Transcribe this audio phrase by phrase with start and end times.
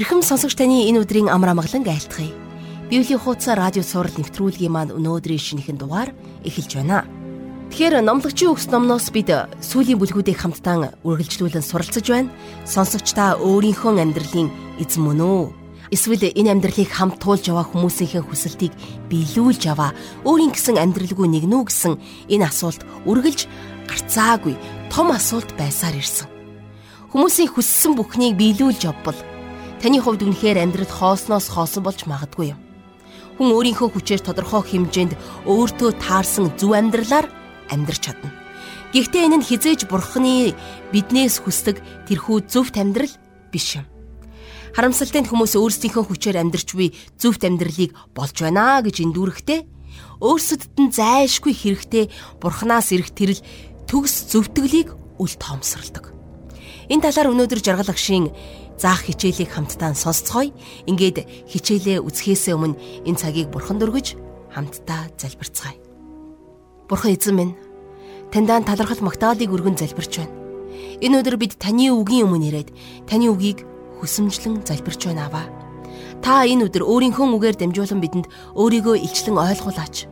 [0.00, 2.32] Ирхэм сонсогч таны энэ өдрийн амар амгалан айлтгая.
[2.88, 7.04] Библийн хуудас радио сурал нэвтрүүлгийн маань өнөөдрийн шинэхэн дугаар эхэлж байна.
[7.68, 9.28] Тэгэхээр номлогчийн өгс номноос бид
[9.60, 12.32] сүүлийн бүлгүүдийг хамтдаа үргэлжлүүлэн суралцж байна.
[12.64, 14.48] Сонсогч та өөрийнхөө амьдралын
[14.80, 15.42] эзэн мөн үү?
[15.92, 18.72] Эсвэл энэ амьдралыг хамт туулж яваа хүмүүсийн хүсэлтийг
[19.12, 19.92] биелүүлж яваа
[20.24, 22.00] өөрийн гэсэн амьдралгүй нэгнүү гэсэн
[22.32, 23.44] энэ асуулт үргэлж
[23.84, 24.56] гарцаагүй
[24.88, 26.24] том асуулт байсаар ирсэн.
[27.12, 29.18] Хүмүүсийн хүссэн бүхнийг биелүүлж явбал
[29.80, 32.60] Таны хувьд үнэхээр амьдрал хоосноос хоосон болж магадгүй юм.
[33.40, 35.16] Хүн өөрийнхөө хүчээр тодорхой хэмжээнд
[35.48, 37.24] өөртөө таарсан зөв амьдралаар
[37.72, 38.28] амьдрч чадна.
[38.92, 40.52] Гэхдээ энэ нь хизээж бурхны
[40.92, 41.80] биднээс хүсдэг
[42.12, 43.14] тэрхүү зөвхт амьдрал
[43.48, 43.88] биш юм.
[44.76, 49.60] Харамсалтай нь хүмүүс өөрсдийнхөө хүчээр амьдрч буй зөвхт амьдралыг болж байна гэж эндүүрэхдээ
[50.20, 53.40] өөрсдөд нь зайлшгүй хэрэгтэй бурхнаас ирэх тэрл
[53.88, 56.12] төгс зөвтгөлийг үл тоомсоролдог.
[56.92, 58.28] Энэ талаар өнөөдөр жаргал агшийн
[58.80, 60.56] заах хичээлийг хамтдаа сонсцгоё.
[60.88, 64.16] Ингээд хичээлээ үзэхээс өмнө энэ цагийг бурханд өргөж
[64.56, 65.76] хамтдаа залбирцгаая.
[66.88, 67.54] Бурхан эзэн минь,
[68.32, 70.34] таньдаа талархал магтаалыг өргөн залбирч байна.
[71.04, 72.70] Энэ өдөр бид таны үгийн өмнө ирээд
[73.04, 73.68] таны үгийг
[74.00, 75.46] хүсэмжлэн залбирч байна аваа.
[76.24, 80.08] Та энэ өдөр өөрийнхөө үгээр дамжуулан бидэнд өөрийгөө илчлэн ойлгуулаач.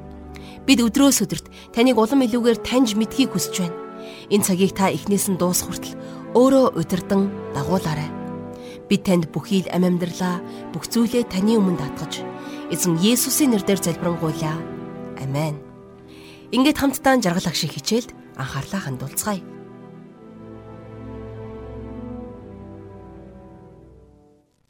[0.68, 3.76] Бид өдрөөс өдөрт таныг улам илүүгээр таньж мэдхийг хүсэж байна.
[4.28, 5.96] Энэ цагийг та эхнээс нь дуусах хүртэл
[6.36, 8.17] өөрөө удирдан дагуулаарай.
[8.88, 10.40] Бид танд бүхий л амь амьдралаа
[10.72, 12.24] бүх зүйлээ таны өмнө татгаж
[12.72, 14.56] эзэн Есүсийн нэрээр залбирanгуйлаа.
[15.20, 15.60] Амен.
[16.56, 19.44] Ингээд хамтдаа жаргалах шиг хичээлд анхаарлаа хандуулцгаая.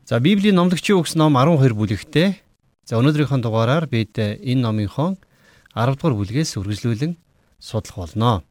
[0.03, 2.43] За Библийн номлогчийн үгс ном 12 бүлэгтэй.
[2.83, 5.23] За өнөөдрийнхөө дугаараар бид энэ номынхон
[5.79, 7.15] 10 дугаар бүлгээс үргэлжлүүлэн
[7.63, 8.43] судлах болно.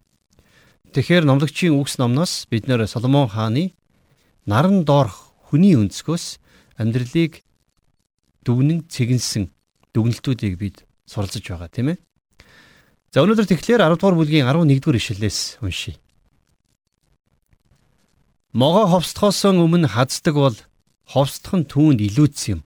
[0.96, 3.76] Тэгэхээр номлогчийн үгс номноос бид нэр Соломон хааны
[4.48, 6.26] наран доорх хүний өнцгөөс
[6.76, 7.42] амьдралыг
[8.44, 9.48] дүгнэн цэгэнсэн
[9.96, 10.78] дүгнэлтүүдийг бид
[11.08, 11.98] суралцж байгаа тийм ээ.
[13.16, 15.96] За өнөөдөр тэгэхээр 10 дугаар бүлгийн 11 дугаар ишлэлээс уншийе.
[18.52, 20.58] Могоо ховсдохоос өмнө хаздаг бол
[21.08, 22.62] ховсдох нь түүнд илүүдсэн юм.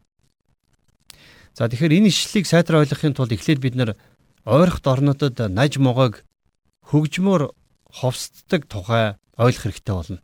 [1.54, 3.94] За тэгэхээр энэ ишлэлийг сайтар ойлгохын тулд эхлээд бид нэр
[4.46, 6.26] ойрхот орнуудад наж могоог
[6.90, 7.54] хөгжмөр
[8.02, 10.20] ховсддаг тухай ойлгох хэрэгтэй болно.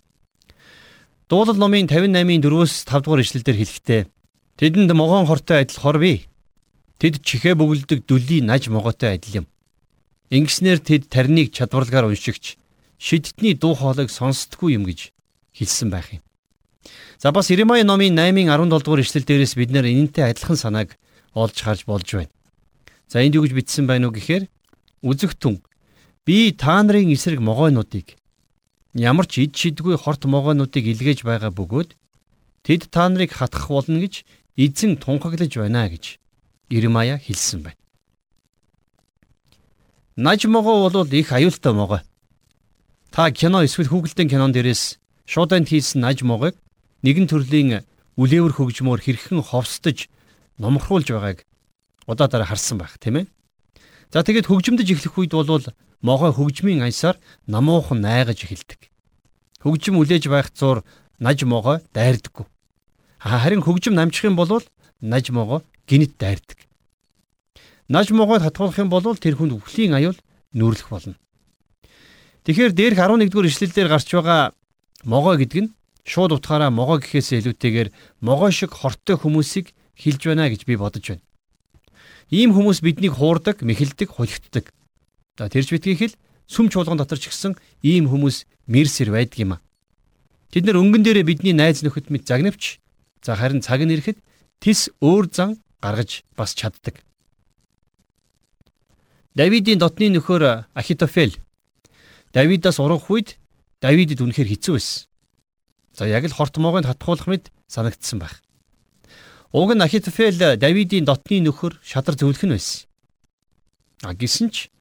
[1.27, 4.01] Дуулал номын 58-ийн 4-өөс 5 дугаар ишлэлдэр хэлэхдээ
[4.55, 6.31] тэдэнд могоон хортой адил хор бий.
[7.03, 9.45] Тэд чихээ бөглөдөг дүлийн наж могоотой адил юм.
[10.31, 12.55] Ингэснээр тэд тарныг чадварлагаар уншигч
[12.95, 15.11] шидтний дуу хоолойг сонсдгүй юм гэж
[15.51, 16.23] хэлсэн байх юм.
[17.19, 20.95] За бас Иремай номын 8-ын 17 дугаар ишлэл дээрээс бид нэр энэнтэй адилхан санааг
[21.35, 22.31] олж харж болж байна.
[23.11, 24.47] За энд юу гэж бичсэн байна уу гэхээр
[25.03, 25.59] үзэгтэн
[26.23, 28.15] би та нарын эсрэг могойнуудыг
[28.97, 31.94] ямар ч ид шидгүй хорт могоонуудыг илгээж байгаа бөгөөд
[32.66, 34.25] тэд та нарыг хатгах болно гэж
[34.58, 36.18] эзэн тунхаглаж байна гэж
[36.69, 37.80] Ирмая хэлсэн байна.
[40.18, 42.02] Наж могоо бол их аюултай могоо.
[43.12, 44.97] Та кино эсвэл хүүхэлдэйн кинон дээрээс
[45.30, 46.57] шууданд хийсэн наж могоог
[47.06, 47.86] нэгэн төрлийн
[48.18, 50.09] үлээвэр хөгжмөөр хэрхэн ховсдож
[50.57, 51.46] номхруулж байгааг
[52.09, 53.25] удаадаар харсан байх тийм ээ.
[54.12, 55.62] За тэгээд хөгжимдөж эхлэх үед бол
[56.02, 58.91] могоо хөгжмийн аясаар намуухан найгаж эхэлдэг.
[59.63, 60.84] Хөгжим үлээж байх зур
[61.19, 62.46] наж могоо дайрдаггүй.
[63.19, 64.62] Харин хөгжим намжих юм бол
[65.02, 66.57] наж могоо гинт дайрдаг.
[67.90, 70.18] Наж могоод хатгуулах юм бол тэр хүнд өвхлийн аюул
[70.53, 71.16] нүрлэх болно.
[72.46, 74.53] Тэгэхээр дээрх 11 дугаар ишлэлдэр гарч байгаа
[75.03, 75.74] могоо гэдэг нь
[76.07, 77.90] шууд утгаараа могоо гэхээс илүүтэйгээр
[78.24, 81.24] могоо шиг хортой хүмүүсийг хилж байна гэж би бодож байна.
[82.31, 84.72] Ийм хүмүүс биднийг хуурдаг, мэхэлдэг, хулигддаг.
[85.38, 86.18] За тэрж битгийх л
[86.50, 87.53] сүм чуулган дотор ч гэсэн
[87.86, 89.62] ийм хүмүүс мэрсэр байдаг юм а.
[90.50, 92.81] Тэд нэр өнгөн дээрээ бидний найз нөхөд мэд загнавч
[93.22, 94.18] за харин цаг нь ирэхэд
[94.58, 97.06] тис өөр зан гаргаж бас чаддаг.
[99.38, 101.38] Давидын дотны нөхөр Ахитофел
[102.34, 103.38] Давидаас урах үед
[103.78, 105.06] Давидэд үнэхээр хэцүү байсан.
[105.94, 108.42] За яг л хорт могонд хатгуулах мэд санагдсан байх.
[109.54, 112.90] Уг нь Ахитофел Давидын дотны нөхөр шадар зөвлөх нь байсан.
[114.01, 114.74] А гисэн ч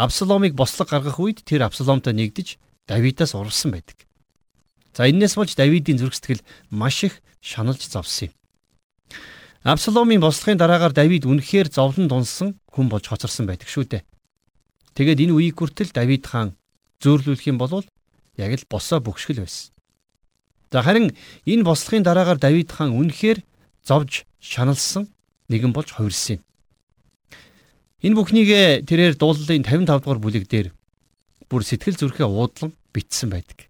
[0.00, 2.56] Абсаломыг бослог гаргах үед тэр Абсаломтой нэгдэж
[2.88, 4.08] Давидаас урвсан байдаг.
[4.96, 6.40] За энээс болж Давидын зүрх сэтгэл
[6.72, 8.34] маш их шаналж зовсон юм.
[9.60, 14.08] Абсаломын бослохын дараагаар Давид үнэхээр зовлон дунсан хүн болж хоцорсон байдаг шүү дээ.
[14.96, 16.56] Тэгээд энэ үеийг хүртэл Давид хаан
[17.04, 17.84] зөөрлүүлэх юм бол
[18.40, 19.76] яг л босоо бөхшгөл байсан.
[20.72, 21.12] За харин
[21.44, 23.44] энэ бослохын дараагаар Давид хаан үнэхээр
[23.84, 25.12] зовж шаналсан
[25.52, 26.42] нэгэн болж хувирсан юм.
[28.00, 28.48] Энэ бүхнийг
[28.88, 30.68] тэрээр дуулалын 55 дугаар бүлэг дээр
[31.52, 33.68] бүр сэтгэл зүрхээ уудлан бичсэн байдаг.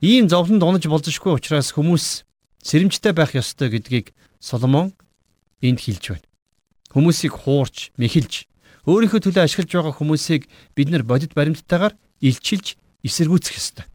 [0.00, 2.24] Ийм зовлонд унаж болзошгүй учраас хүмүүс
[2.64, 4.96] сэрэмжтэй байх ёстой гэдгийг Соломон
[5.60, 6.28] энд хэлж байна.
[6.92, 8.48] Хүмүүсийг хуурч, мэхэлж,
[8.84, 13.86] өөрийнхөө төлөө ашиглаж байгаа хүмүүсийг бид нар бодит баримттайгаар илчилж, эсэргүүцэх ёстой.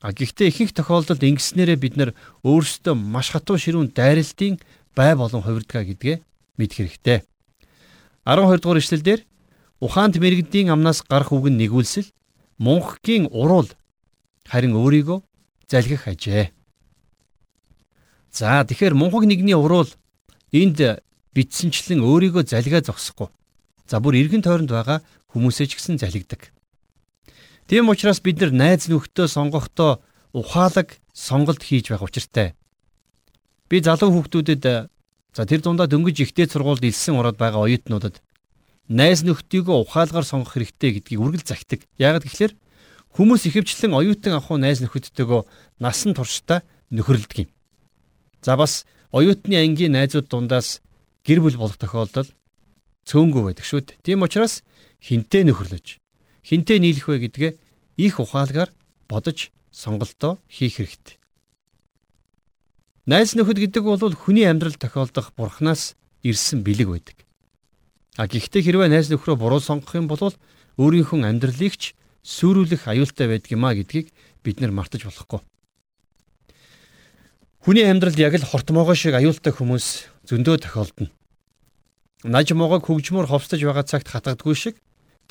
[0.00, 2.10] А гэхдээ ихэнх тохиолдолд ингэснээрээ бид нар
[2.44, 4.56] өөрсдөө маш хатуу ширүүн дайралтын
[4.96, 6.16] бай болон хувирдгаа гэдгээ
[6.56, 7.27] мэдэх хэрэгтэй.
[8.28, 9.20] 12 дугаар ишлэлдэр
[9.80, 12.12] ухаанд мэрэгдийн амнаас гарах үг нь нэгүүлсэл
[12.60, 13.72] мунхгийн уруул
[14.44, 15.18] харин өөрийгөө
[15.64, 16.52] залгих ажээ.
[18.28, 19.88] За тэгэхээр мунхаг нэгний уруул
[20.52, 21.00] энд
[21.32, 23.32] битсэнчлэн өөрийгөө залгаа зогсохгүй.
[23.88, 25.00] За бүр эргэн тойронд байгаа
[25.32, 26.52] хүмүүсээ ч гэсэн залгидаг.
[27.64, 30.04] Тийм учраас бид нар найз нөхдөө сонгохдоо
[30.36, 32.52] ухаалаг сонголт хийж байх учиртай.
[33.72, 34.92] Би залуу хүүхдүүдэд
[35.38, 38.18] за тэр дундаа дөнгөж ихтэй сургуульд илсэн ороод байгаа оюутнуудад
[38.90, 41.86] найз нөхдийгөө ухаалгаар сонгох хэрэгтэй гэдгийг үргэлж захидаг.
[41.94, 42.58] Яагаад гэвэл
[43.14, 45.46] хүмүүс ихэвчлэн оюутан ахуй найз нөхөдтэйгөө
[45.78, 47.50] насан туршдаа нөхөрлөдөг юм.
[48.42, 48.82] За бас
[49.14, 50.82] оюутны ангийн найзууд дундаас
[51.22, 52.26] гэр бүл болох тохиолдол
[53.06, 54.02] цөөнгүй байдаг шүү дээ.
[54.02, 54.66] Тийм учраас
[54.98, 56.02] хинтээ нөхөрлөж,
[56.42, 57.52] хинтээ нийлэх вэ гэдгээ
[57.94, 58.74] их ухаалгаар
[59.06, 61.17] бодож сонголтоо хийх хэрэгтэй.
[63.08, 67.16] Найз нөхөд гэдэг бол хүний амьдрал тохиолдох бурхнаас ирсэн бэлэг байдаг.
[68.20, 70.20] А гэхдээ хэрвээ найз нөхрөө буруу сонгох юм бол
[70.76, 74.12] өөрийнхөө амьдралыг ч сүрүүлэх аюултай байдаг юм а гэдгийг
[74.44, 75.40] бид нар мартаж болохгүй.
[77.64, 81.08] Хүний амьдралд яг л хортмоогоо шиг аюултай хүмүүс зөндөө тохиолдно.
[82.28, 84.76] Наж могог хөгжмөр ховстож байгаа цагт хатгадгүй шиг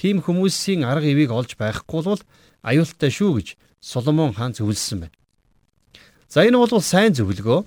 [0.02, 2.22] тийм хүмүүсийн арга ивийг олж байхгүй бол
[2.66, 3.48] аюултай шүү гэж
[3.86, 5.17] Соломон хаан зөвлөсөн байна.
[6.28, 7.64] За энэ бол сайн зөвлөгөө.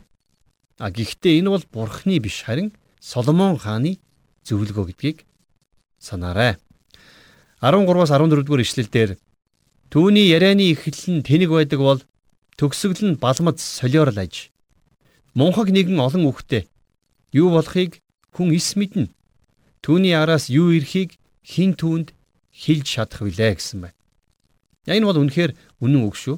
[0.80, 3.96] А гэхдээ энэ бол бурхны биш харин Соломон хааны
[4.44, 5.24] зөвлөгөө гэдгийг
[5.96, 6.60] санаарай.
[7.64, 9.10] 13-аас 14 дугаар ишлэлдэр
[9.88, 12.00] түүний ярианы эхлэл нь тэнэг байдаг бол
[12.60, 14.52] төгсгөл нь балмад солиорл аж.
[15.32, 16.68] Мунхаг нэгэн олон үхтэй
[17.32, 18.00] юу болохыг
[18.36, 19.08] хүн ис мэднэ.
[19.80, 22.12] Түүний араас юу ирэхийг хин түүнд
[22.52, 23.96] хилж шатах билээ гэсэн байна.
[24.84, 26.36] Энэ бол үнэхээр үнэн үг шүү.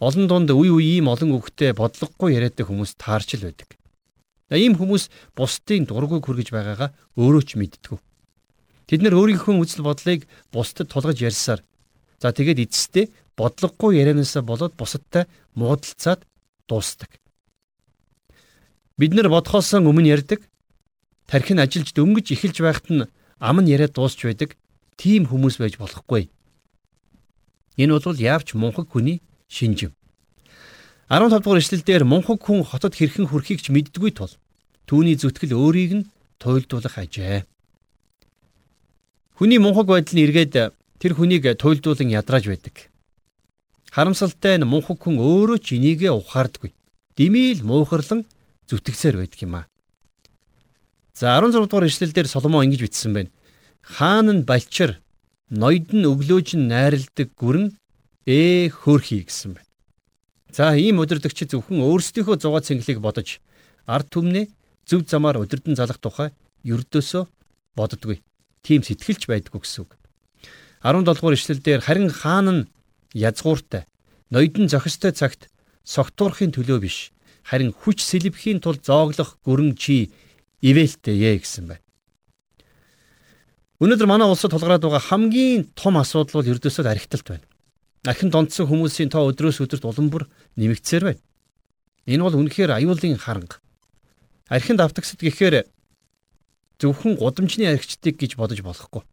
[0.00, 3.76] Олон дунд үе үе ийм олон үгтэй бодлогогүй яриадаг хүмүүс таарч л байдаг.
[4.48, 8.00] Ийм хүмүүс бусдын дургүйг хүргэж байгаагаа өөрөө ч мэддэг.
[8.88, 11.60] Тэд нар өөрийнхөө үзэл бодлыг бусдад тулгаж ярьсаар
[12.16, 13.06] за тэгээд эцэстээ
[13.36, 16.24] бодлогогүй ярианаасаа болоод бусадтай муудалцаад
[16.64, 17.12] дуустдаг.
[18.96, 20.42] Бид нар бодхоос өмнө ярьдаг.
[21.28, 23.04] Тархин ажиллаж дөнгөж эхэлж байхад нь
[23.38, 24.56] ам нь яриад дуусч байдаг.
[24.96, 26.32] Тийм хүмүүс байж болохгүй.
[27.78, 29.92] Энэ бол яавч мунхаг хүний шинжим.
[31.10, 34.30] 15 дугаар эшлэлдэр мунхаг хүн хотод хэрхэн хүрэхийг ч мэддгүй тул
[34.86, 36.08] түүний зүтгэл өөрийг нь
[36.38, 37.42] туйлдуулах ажээ.
[39.34, 40.54] Хүний мунхаг байдал нь эргээд
[41.02, 42.94] тэр хүнийг туйлдуулан ядрааж байдаг.
[43.90, 46.70] Харамсалтай нь мунхаг хүн өөрөө ч энийгээ ухаардаггүй.
[47.18, 48.22] Димийл муухарлан
[48.70, 49.66] зүтгэсээр байдаг юм аа.
[51.10, 53.34] За 16 дугаар эшлэлдэр Соломон ингэж бичсэн байна.
[53.82, 55.02] Хаан нь балчир,
[55.50, 57.74] ноёд нь өглөөж нь найрладаг гүрэн
[58.26, 59.68] ээ хөөрхий гэсэн байна.
[60.50, 63.38] За ийм удирдагч зөвхөн өөрсдийнхөө зугаа цэнгэлийг бодож
[63.86, 64.50] ард түмнээ
[64.84, 66.34] зөв замаар удирдан залах тухай
[66.66, 67.24] ердөөсөө
[67.78, 68.18] боддоггүй.
[68.66, 69.96] Тийм сэтгэлж байдгүй гэсэн үг.
[70.82, 72.68] 17 дугаар ишлэлдэр харин хаан нь
[73.14, 73.86] язгууртай,
[74.30, 75.48] ноёдон зохистой цагт
[75.84, 77.12] согтуурахын төлөө биш,
[77.44, 80.12] харин хүч сэлбэхийн тулд зооглох гүрэн чи
[80.60, 81.84] ивэлтэй ээ гэсэн байна.
[83.80, 87.49] Өнөөдөр манай улсад тулгараад байгаа хамгийн том асуудал бол ердөөсөө архиталт байна.
[88.04, 90.24] Архин донцсон хүмүүсийн тоо өдрөөс өдөрт улам бүр
[90.56, 91.20] нэмэгдсээр байна.
[92.08, 93.60] Энэ бол үнэхээр аюулын харанга.
[94.48, 95.68] Архинд автагсад гэхээр
[96.80, 99.04] зөвхөн гудамжны архичдыг гэж бодож болохгүй.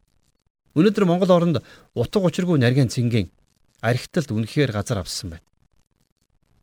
[0.80, 1.58] Өнөөдөр Монгол оронд
[1.92, 3.28] утга учиргүй нарийн цэнгийн
[3.84, 5.46] архиталт үнэхээр газар авсан байна.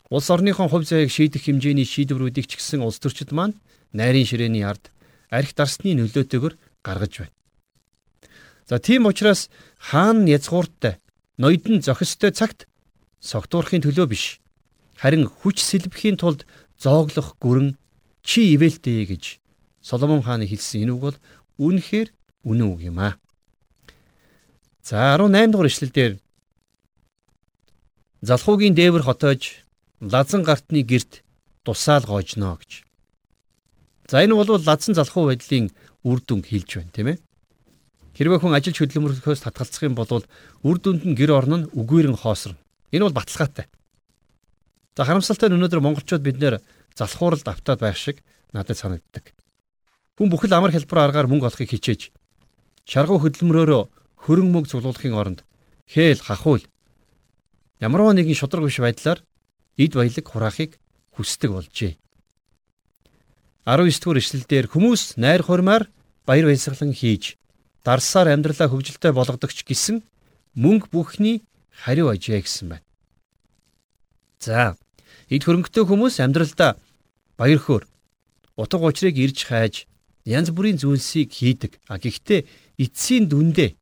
[0.08, 3.60] Улс орныхон хувь заяаг шийдэх хэмжээний шийдвэрүүдийг ч гэсэн улс төрчид маань
[3.92, 4.88] найрын ширээний ард
[5.28, 7.36] архи дарсны нөлөөтэйгөр гаргаж байна.
[8.64, 11.03] За тийм учраас хаан язгууртай
[11.38, 12.66] ноёдон зохистой цагт
[13.20, 14.24] согтуурахын төлөө биш
[15.00, 16.46] харин хүч сэлбэхийн тулд
[16.78, 17.76] зооглох гүрэн
[18.22, 19.38] чи ивэлтэй гэж
[19.84, 21.18] Соломон хааны хэлсэн энэ үг бол
[21.60, 22.08] үнэхээр
[22.48, 23.20] үнэн үг юм аа.
[24.80, 26.12] За 18 дугаар ишлэлдэр
[28.24, 29.60] залхуугийн дээвэр хотоож
[30.00, 31.20] лазан гартны герт
[31.64, 32.88] тусаал гоожно гэж.
[34.08, 35.68] За энэ бол лазан залхуу байдлын
[36.00, 37.18] үр дүн хэлж байна тийм ээ.
[38.14, 40.22] Хэрвээ хүн ажил хөдөлмөрөөс татгалзах юм бол
[40.62, 42.62] үр дүнд нь гэр орно нь үгүйрэн хоосорно.
[42.94, 43.66] Энэ бол баталгаатай.
[44.94, 46.62] За харамсалтай нь өнөөдөр монголчууд бид нэр
[46.94, 48.22] залхууралд автаад байх шиг
[48.54, 49.34] надад санагддаг.
[50.14, 52.14] Хүн бүхэл амар хэлбэр аргаар мөнгө олохыг хичээж
[52.86, 53.82] шаргуу хөдөлмөрөөрөө
[54.22, 55.40] хөрөн мөг цуглуулахын оронд
[55.90, 56.62] хээл хахуул
[57.82, 59.26] ямар нэгэн шудраг биш байдлаар
[59.74, 60.78] эд баялаг хураахыг
[61.16, 61.98] хүсдэг болжээ.
[63.66, 65.90] 19 дугаар ишлэлдэр хүмүүс найр хурмаар
[66.28, 67.34] баяр баясгалан хийж
[67.84, 70.00] дарсаар амьдралаа хөгжилтэй болгодогч гисэн
[70.56, 72.86] мөнгө бүхний хариу ажээ гэсэн байна.
[74.40, 74.76] За,
[75.28, 76.80] эд хөрөнгөтэй хүмүүс амьдралдаа
[77.36, 77.84] баяр хөөр
[78.56, 79.84] утга учирыг ирж хайж
[80.24, 81.80] янз бүрийн зүйлсийг хийдэг.
[81.88, 82.48] А гэхдээ
[82.80, 83.76] эцсийн дүндээ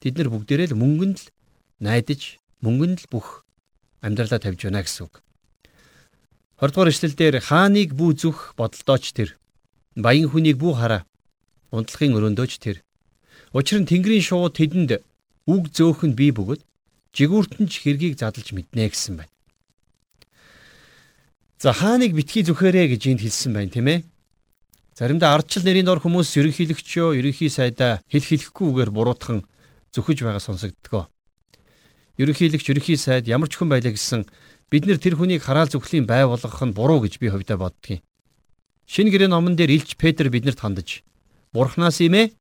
[0.00, 1.30] тэд нар бүгдээрээ л мөнгөнд л
[1.82, 3.42] найдаж, мөнгөнд л бүх
[4.02, 5.18] амьдралаа тавьж байна гэсэн үг.
[6.62, 9.38] 20 дугаар эшлэлдэр хааныг бүү зүх бодолдооч тэр
[9.94, 11.02] баян хүнийг бүү хараа
[11.70, 12.82] унтлагын өрөөндөөч тэр
[13.58, 15.02] учир нь тэнгэрийн шууд тэдэнд
[15.50, 16.62] үг зөөхөн бий бөгөөд
[17.10, 19.34] жигүүртэн ч хэргийг задлж мэднэ гэсэн байна.
[21.58, 24.06] За хааныг битгий зүхээрэ гэж энд хэлсэн байна тийм ээ.
[24.94, 29.42] Заримдаа ардчил нэрийн дор хүмүүс ерөнхийлөгчөө ерөнхий сайдаа хэл хэлэхгүйгээр буруутхан
[29.90, 31.10] зүхэж байгаа сонсогддгоо.
[32.22, 34.22] Ерөнхийлөгч ерөнхий сайд ямар ч хүн байлаа гэсэн
[34.70, 38.02] бид нэр тэр хүнийг хараал зүхлийн бай болгох нь буруу гэж би хувьдаа боддгийн.
[38.86, 41.02] Шинэ гэрээ номон дээр Илч Петр биднэрт хандаж
[41.50, 42.37] Бурханаас имэ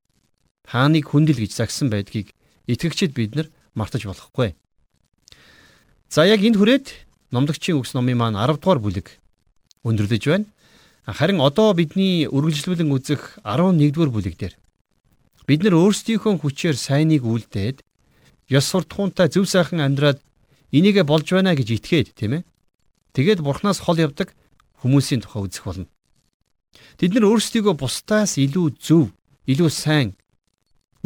[0.67, 2.35] хааныг хүндэл гэж загсан байдгийг
[2.67, 4.53] итгэгчид бид нар мартаж болохгүй.
[6.11, 6.91] За яг энд хүрээд
[7.31, 9.07] номдогчийн үгс номын маань 10 дугаар бүлэг
[9.87, 10.45] өндөрлөж байна.
[11.07, 14.55] Харин одоо бидний үргэлжлүүлэн үзэх 11 дугаар бүлэг дээр
[15.47, 17.79] бид нар өөрсдийнхөө хүчээр сайныг үлдээд
[18.51, 20.19] ёс суртахуунтай зөв сайхан амьдраад
[20.71, 22.47] Энийгэ болж байна гэж итгээд тийм ээ.
[23.15, 24.35] Тэгээд бурхнаас хол явдаг
[24.83, 25.87] хүмүүсийн тухай үзэх болно.
[26.99, 29.15] Тэд нар өөрсдийгөө бусдаас илүү зөв,
[29.47, 30.19] илүү сайн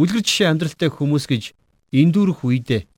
[0.02, 1.44] үлгэр жишээ амьдралтай хүмүүс гэж
[1.94, 2.90] эндүрэх үедээ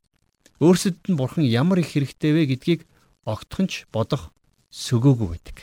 [0.63, 2.81] өөрсдөд нь бурхан ямар их хэрэгтэй вэ гэдгийг
[3.27, 4.31] огтхонч бодох
[4.72, 5.57] сөгөөгүй байдаг.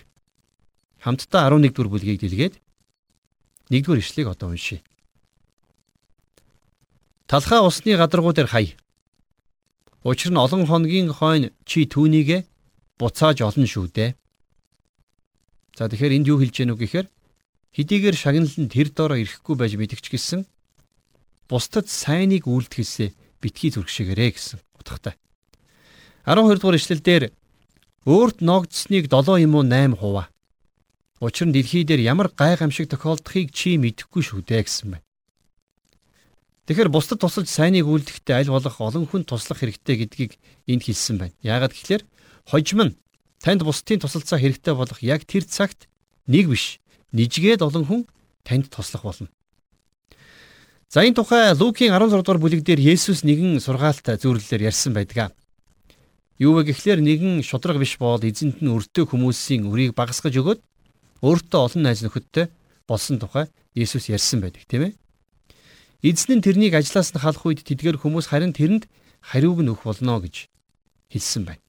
[1.01, 2.55] Хамтдаа 11 дугаар бүлгийг дэлгээд
[3.73, 4.85] 1 дугаар ишлэгийг одоо уншийе.
[7.31, 8.77] Талхаа усны гадаргуу дээр хай.
[10.05, 12.45] Учир нь олон хоногийн хойно чи түүнийгэ
[12.99, 14.11] буцааж олно шүү дээ.
[15.79, 17.07] За тэгэхээр энд юу хэлж гэнэ үг гэхээр
[17.73, 20.45] хэдийгээр шагналан тэр доороо ирэхгүй байж мэдгч гисэн
[21.51, 23.11] бусдад сайныг үйлдэхэлсэ
[23.43, 25.19] битгий зүрхшигэрээ гэсэн утгатай.
[26.23, 27.25] 12 дугаар ишлэл дээр
[28.07, 30.31] өөрт ногдсныг 7 юм уу 8 хуваа.
[31.19, 35.07] Учир нь дэлхий дээр ямар гайхамшиг тохиолдохыг чи мэдэхгүй шүү дээ гэсэн байна.
[36.71, 40.33] Тэгэхээр бусдад тусалж сайныг үлдэхдээ аль болох олон хүн туслах хэрэгтэй гэдгийг
[40.71, 41.35] энд хэлсэн байна.
[41.43, 42.07] Яагаад гэвэл
[42.47, 42.97] хожим нь
[43.43, 45.91] танд бусдын тусалцаа хэрэгтэй болох яг тэр цагт
[46.31, 46.79] нэг биш
[47.11, 48.03] нижгээд олон хүн
[48.47, 49.29] танд туслах болно.
[50.91, 55.31] За энэ тухай Лукийн 16 дугаар бүлэг дээр Есүс нэгэн сургаалт зөвлөлөөр ярьсан байдаг.
[56.35, 60.59] Юу вэ гэхлээр нэгэн шудраг биш бол эзэнт нь өртөө хүмүүсийн үрийг багасгаж өгөөд
[61.23, 62.51] өөртөө олон найз нөхөдтэй
[62.91, 63.47] болсон тухай
[63.79, 64.93] Есүс ярьсан байдаг тийм ээ.
[66.03, 68.91] Эзэн нь тэрнийг ажлаас нь халах үед тэдгээр хүмүүс харин тэрэнд
[69.23, 70.51] хариуг нь өгөх болно гэж
[71.07, 71.63] хэлсэн байна.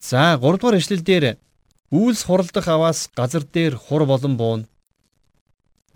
[0.00, 1.36] За 3 дугаар эшлэл дээр
[1.92, 4.62] үйлс хуралдах аваас газар дээр хур болон буун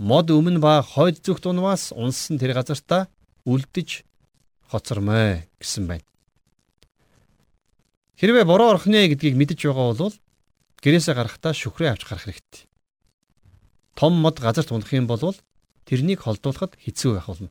[0.03, 3.07] мод өмнө ба хойд зүгт унваас унсан тэр газартаа
[3.47, 4.03] үлдэж
[4.67, 6.07] хоцормой гэсэн байна.
[8.19, 10.15] Хэрвээ бороо орхно гэдгийг мэдэж байгаа бол
[10.83, 12.67] гэрээсээ гарахдаа шүхрээ авч гарах хэрэгтэй.
[13.95, 15.39] Том мод газарт унах юм бол
[15.87, 17.51] тэрнийг холдуулахад хэцүү байх болно.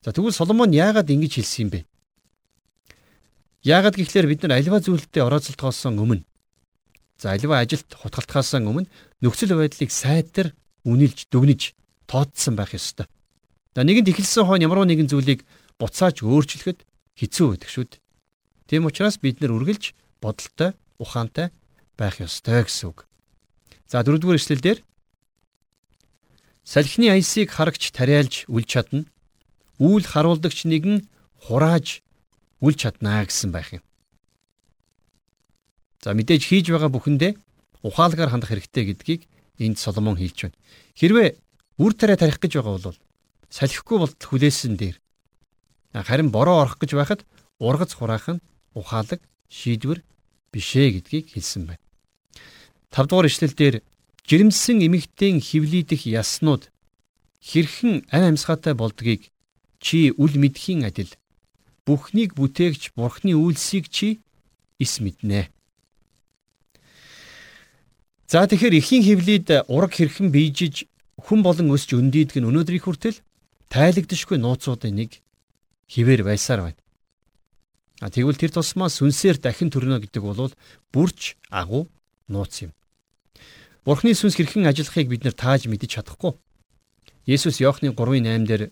[0.00, 1.80] За тэгвэл Соломон яагаад ингэж хэлсэн юм бэ?
[3.68, 6.24] Яагаад гэхлээр бид нар альва зүйлдээ орооцолтохоос өмнө
[7.20, 8.88] за альва ажилд хутгалтахаас өмнө
[9.20, 10.56] нөхцөл байдлыг сайдтар
[10.88, 11.76] үнэлж дүгнэж
[12.08, 13.06] тооцсон байх ёстой.
[13.76, 15.44] За нэгэнт эхэлсэн хойно ямар нэгэн зүйлийг
[15.76, 16.82] буцааж өөрчлөхөд
[17.20, 18.02] хэцүү байдаг шүү дээ.
[18.66, 19.92] Тийм учраас бид нар үргэлж
[20.24, 21.52] бодолтой, ухаантай
[22.00, 23.06] байх ёстой гэсэн үг.
[23.86, 24.78] За дөрөвдүгээр эшлэлдэр
[26.68, 29.08] Салхины аясыг харагч тариалж үл чадна.
[29.80, 31.08] Үүл харуулдагч нэгэн
[31.48, 32.04] хурааж
[32.60, 33.82] үл чаднаа гэсэн байх юм.
[36.04, 37.32] За мэдээж хийж байгаа бүхэндээ
[37.80, 39.22] ухаалгаар хандах хэрэгтэй гэдгийг
[39.58, 40.58] энд Соломон хэлж байна.
[40.94, 41.28] Хэрвээ
[41.78, 42.98] үр тариа тарих гэж байгаа бол
[43.50, 44.96] салхихгүй болтол хүлээсэн дээр
[45.94, 47.20] харин бороо орох гэж байхад
[47.58, 50.02] ургац хураах нь ухаалаг шийдвэр
[50.52, 51.84] бишээ гэдгийг хэлсэн байна.
[52.92, 53.76] 5 дугаар ишлэл дээр
[54.28, 56.68] жирэмсэн эмэгтэйн хөвлийдэх яснууд
[57.40, 59.32] хэрхэн ам амьсгаатай болдгийг
[59.80, 61.12] чи үл мэдхийн адил
[61.86, 64.20] бүхнийг бүтээгч бурхны үйлсийг чи
[64.78, 65.48] ис мэднэ.
[68.28, 70.84] За тэгэхээр эхийн хөвлийд ураг хэрхэн бийжиж
[71.16, 73.24] хүн болон өсч өндийдэг нь өнөөдрийн хүртэл
[73.72, 75.24] тайлагдшгүй нууцуудын нэг
[75.88, 76.80] хിവэр байсаар байна.
[78.04, 80.52] А тэгвэл тэр тусмаа сүнсээр дахин төрнө гэдэг бол
[80.92, 81.88] бүрч агуу
[82.28, 82.76] нууц юм.
[83.88, 86.36] Бурхны сүнс хэрхэн ажиллахыг бид нэр тааж мэдэж чадахгүй.
[87.24, 88.62] Есүс Иохны 3:8 дээр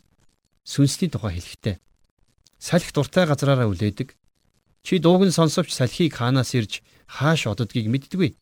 [0.68, 1.80] сүнсний тухай хэлэхдээ
[2.60, 4.12] салхи дуртай газраараа үлээдэг.
[4.84, 8.36] Чи дууг нь сонсовч салхийг хаанаас ирж хааш оддгийг мэддэггүй.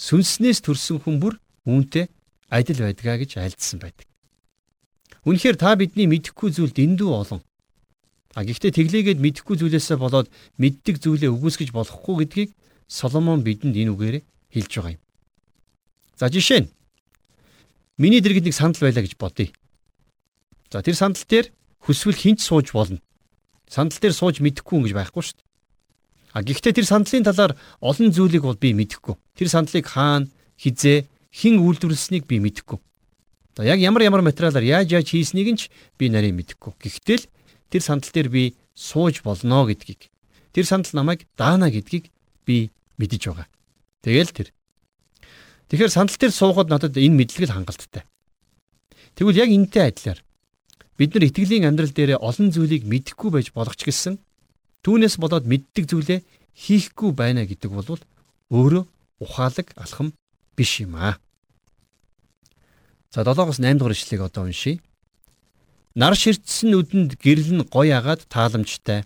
[0.00, 1.34] Сүнснээс төрсөн хүн бүр
[1.68, 2.08] үүнтэй
[2.48, 4.08] адил байдгаа гэж альдсан байдаг.
[5.28, 7.44] Үнэхээр та бидний мэдэхгүй зүйл дэндүү олон.
[8.32, 12.50] А гэхдээ тэглээгээд мэдэхгүй зүйлээсээ болоод мэддэг зүйлээ үгүйсгэж болохгүй гэдгийг
[12.88, 14.16] Соломон бидэнд энэ үгээр
[14.56, 15.02] хэлж байгаа юм.
[16.16, 16.72] За жишээ нь
[18.00, 19.52] миний дэргэд нэг сандал байлаа гэж бодъё.
[20.72, 21.52] За тэр сандал дээр
[21.84, 23.04] хүсвэл хинч сууж болно.
[23.68, 25.49] Сандал дээр сууж мэдэхгүй юм гэж байхгүй шүү дээ.
[26.32, 29.18] А гэхдээ тэр сандлын талаар олон зүйлийг бол би мэдэхгүй.
[29.34, 32.78] Тэр сандлыг хаана, хизээ, хэн үйлдвэрлэснийг би мэдэхгүй.
[33.58, 36.78] За яг ямар ямар материалаар яаж яаж хийснийг нь ч би нарийн мэдэхгүй.
[36.78, 37.26] Гэхдээ л
[37.70, 40.10] тэр сандал дээр би сууж болно гэдгийг
[40.52, 42.10] тэр сандал намайг даана гэдгийг
[42.46, 43.46] би мэдэж байгаа.
[44.02, 44.48] Тэгэл тэр.
[45.70, 48.02] Тэгэхээр сандал дээр суугаад надад энэ мэдлэг л хангалттай.
[49.14, 50.20] Тэгвэл яг энэтэй адилаар
[50.98, 54.18] бид нар итгэлийн амьдрал дээр олон зүйлийг мэдэхгүй байж болох ч гэсэн
[54.84, 56.20] түүнээс болоод мэддэг зүйлээ
[56.56, 58.00] хийхгүй байна гэдэг бол
[58.50, 58.84] өөрөө
[59.20, 60.12] ухаалаг алхам
[60.56, 61.20] биш юм аа.
[63.12, 64.80] За 7-оос 8 дугаар ишлэгийг одоо уншийе.
[65.94, 69.04] Нар ширтсэн нүдэнд гэрэл нь гоё агаад тааламжтай.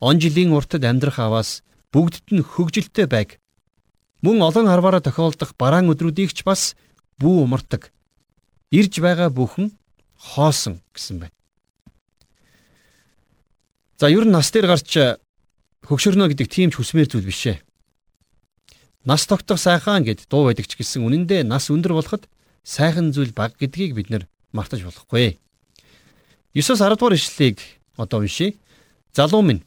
[0.00, 3.40] Он жилийн уртад амьдрах аваас бүгдд нь хөгжилтэй байг.
[4.20, 6.76] Мөн олон харваараа тохиолдох бараан өдрүүдийг ч бас
[7.20, 7.92] бүү умардаг.
[8.70, 9.72] Ирж байгаа бүхэн
[10.16, 11.33] хоосон гэсэн байна.
[13.98, 14.90] За ер нь нас дээр гарч
[15.86, 17.62] хөгшөрнө гэдэг тийм ч хүсмээр зүйл биш ээ.
[19.06, 22.26] Нас тогтох сайхан гэд дуу байдаг ч гэсэн үнэндээ нас өндөр болоход
[22.66, 25.38] сайхан зүйл баг гэдгийг бид нар мартаж болохгүй.
[26.56, 27.60] 9-с 10 дугаар ишлэлийг
[27.94, 28.56] одоо уншийе.
[29.12, 29.62] Залуу минь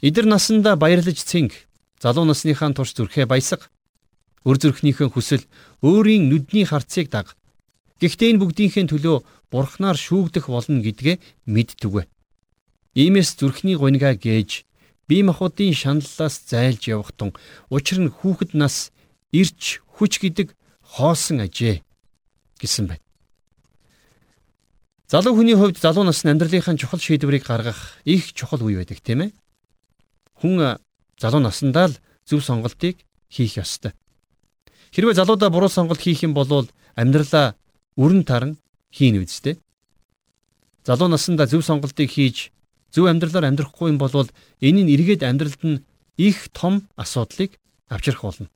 [0.00, 1.52] эдэр насандаа баярлаж цэнг.
[2.00, 3.68] Залуу насныхаа турш зүрхээ баясаг.
[4.48, 5.44] Өр зүрхнийхэн хүсэл
[5.82, 7.36] өөрийн нүдний харцыг даг.
[8.00, 9.16] Гэхдээ энэ бүгдийнхээ төлөө
[9.50, 12.11] бурхнаар шүүгдэх болно гэдгээ мэдтүгвэ.
[12.94, 14.68] Иймээс зүрхний гуньгаа гээж
[15.08, 17.32] бие махбодын шаналлаас зайлж явах тун
[17.72, 18.92] учир нь хүүхэд нас
[19.32, 20.52] ирч хүч гэдэг
[20.84, 21.80] хоосон ажээ
[22.60, 23.04] гэсэн байна.
[25.08, 29.30] Залуу хүний хувьд залуу насны амьдралынхаа чухал шийдвэрийг гаргах их чухал үе байдаг тийм ээ.
[30.40, 30.76] Хүн
[31.16, 31.96] залуу наснаа л
[32.28, 33.92] зөв сонголтыг хийх ёстой.
[34.92, 37.56] Хэрвээ залуудаа буруу сонголт хийх юм бол амьдралаа
[37.96, 38.60] өрн таран
[38.92, 39.56] хийн үстэй.
[40.84, 42.52] Залуу наснда зөв сонголтыг хийж
[42.92, 44.12] зөв амьдралаар амьдрахгүй юм бол
[44.60, 45.82] энэ нь эргээд амьдралд нь
[46.20, 47.56] их том асуудлыг
[47.88, 48.48] авчрах болно.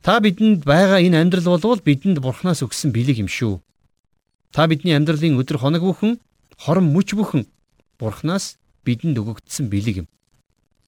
[0.00, 3.58] Та бидэнд байгаа энэ амьдрал бол бидэнд бурхнаас өгсөн бэлэг юм шүү.
[4.54, 6.22] Та бидний амьдралын өдөр хоног бүхэн
[6.56, 7.44] хорон мөч бүхэн
[7.98, 10.08] Бурханаас бидэнд өгөгдсөн бэлэг юм.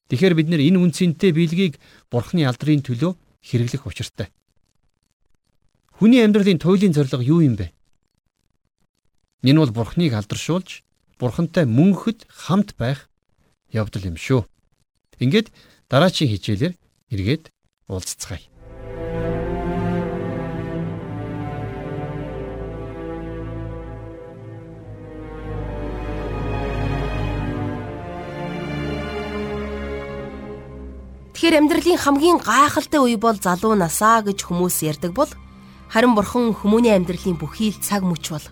[0.09, 4.29] Тэгэхээр бид нэр энэ үнцэнтэй бэлгийг Бурханы алдрын төлөө хэрэглэх учиртай.
[5.97, 7.73] Хүний амьдралын туйлын зорилго юу юм бэ?
[9.41, 10.85] Энэ бол Бурханыг алдаршуулж,
[11.19, 13.11] Бурхантай мөнхөд хамт байх
[13.67, 14.47] явдал юм шүү.
[15.19, 15.51] Ингээд
[15.91, 16.73] дараачийн хичээлээр
[17.11, 17.51] эргээд
[17.91, 18.47] уулзцгаая.
[31.35, 35.31] Тэгэхээр амьдралын хамгийн гайхалтай үе бол залуу насаа гэж хүмүүс ярьдаг бол
[35.91, 38.47] харин бурхан хүмүүний амьдралын бүхий л цаг мөч бол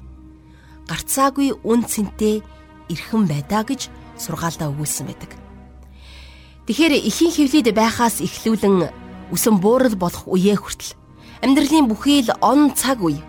[0.88, 2.44] гарцаагүй үн цэнтэй
[2.90, 5.32] эрхэм байдаа гэж сургаалдаа өгүүлсэн байдаг.
[6.68, 8.92] Тэгэхээр эхийн хөвлөд байхаас эхлүүлэн
[9.32, 11.00] үсэн буурал болох үеэ хүртэл
[11.44, 13.24] амьдралын бүхий л он цаг үе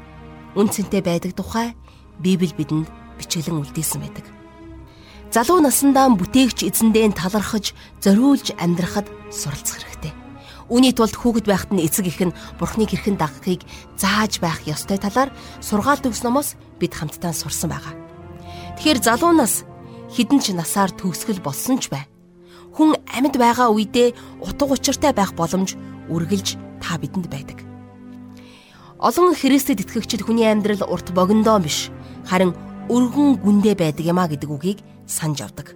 [0.58, 1.74] үн цэнтэй байдаг тухай
[2.18, 4.26] Библи бидэнд бичгэлэн үлдээсэн байдаг.
[5.30, 10.12] Залуу насандаа бүтээгч эзэндээ талархаж зориулж амьдрахад суралцах хэрэгтэй.
[10.72, 13.62] Үүний тулд хүүхэд байхад нь эцэг их нь бурхныг хэрхэн дагахыг
[13.94, 18.07] зааж байх ёстой талаар сургаал төгс номоос бид хамтдаа сурсан байгаа.
[18.78, 19.66] Тэгэхээр залуу нас
[20.14, 22.06] хідэн ч насаар төгсгөл болсон ч бай.
[22.78, 25.74] Хүн амьд байгаа үедээ утга учиртай байх боломж
[26.06, 27.58] үргэлж та бидэнд байдаг.
[29.02, 31.90] Олон Христэд итгэгчид хүний амьдрал урт богиндоо биш
[32.22, 32.54] харин
[32.86, 34.78] өргөн гүндэ байдаг юмаа гэдэг үгийг
[35.10, 35.74] санаж авдаг.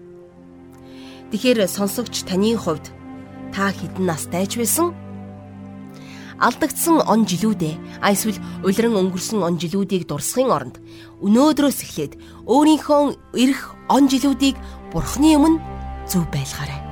[1.35, 2.87] Тэгэхээр сонсогч таны хувьд
[3.51, 4.95] та хэдэн настай ч байсан?
[6.43, 10.77] Алдагдсан он жилүүдээ эсвэл улиран өнгөрсөн он жилүүдийг дурсахын оронд
[11.23, 12.19] өнөөдрөөс эхлээд
[12.51, 14.59] өөрийнхөө ирэх он жилүүдийг
[14.91, 15.63] Бурхны өмнө
[16.11, 16.83] зөв байлгаарай.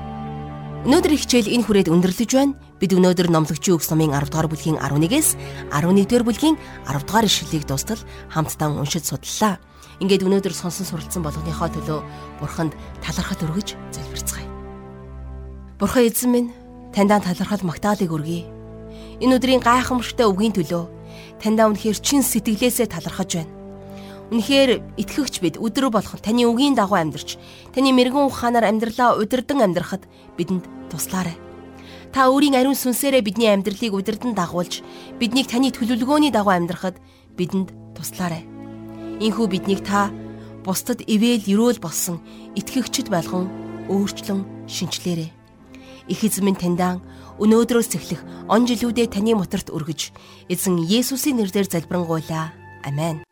[0.87, 2.57] Өнөөдөр хичээл энэ хүрээд өндөрлөж байна.
[2.81, 5.37] Бид өнөөдөр номлогчийн өгс номын 10 дугаар бүлгийн 11-ээс
[5.75, 6.57] 11 дугаар бүлгийн
[6.89, 8.01] 10 дугаар ишлэлийг дуустал
[8.33, 9.61] хамтдаа уншиж судлаа.
[10.01, 12.01] Ингээд өнөөдөр сонсон суралцсан болгоныхоо төлөө
[12.41, 12.73] Бурханд
[13.05, 14.49] талархал өргөж залбирцгаая.
[15.77, 16.49] Бурхан эзэн минь
[16.97, 18.60] таньдаа талархал магтаалыг өргөе.
[19.21, 20.85] Энэ өдрийн гайхамшигтай үгийн төлөө
[21.41, 23.53] таньдаа үнэхээр чин сэтгэлээсээ талархаж байна.
[24.31, 27.35] Үнэхээр итгэгч бид өдөр болгон таны үгийн дагуу амьдарч
[27.75, 30.07] таны мэрэгэн ухаанаар амьдралаа удирдан амьдрахад
[30.39, 31.35] бидэнд туслаарай.
[32.15, 34.83] Та өөрийн ариун сүнсээрээ бидний амьдралыг удирдан дагуулж,
[35.19, 36.99] биднийг таны төлөвлөгөөний дагуу амьдрахад
[37.35, 38.47] бидэнд туслаарай.
[39.19, 40.15] Ийхүү биднийг та
[40.63, 42.23] бусдад ивэл өрөөл болсон
[42.55, 43.51] итгэгчд болгон
[43.91, 45.31] өөрчлөн шинчлээрэй.
[46.07, 47.03] Их эзэн минь таньдаа
[47.41, 48.21] өнөөдрөөс эхлэх
[48.53, 50.13] он жилүүдэд таны моторт өргөж
[50.53, 52.53] эзэн Есүсийн нэрээр залбирanгуйлаа.
[52.85, 53.25] Амен.